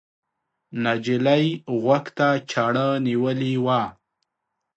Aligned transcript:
نجلۍ 0.83 1.45
غوږ 1.81 2.05
ته 2.17 2.27
چاړه 2.51 2.87
نیولې 3.05 3.53
وه. 3.65 3.81